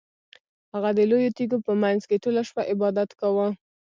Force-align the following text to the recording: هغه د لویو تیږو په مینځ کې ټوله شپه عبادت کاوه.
هغه 0.73 0.89
د 0.97 0.99
لویو 1.09 1.35
تیږو 1.37 1.57
په 1.65 1.71
مینځ 1.81 2.01
کې 2.09 2.21
ټوله 2.23 2.41
شپه 2.49 2.61
عبادت 2.71 3.09
کاوه. 3.19 3.47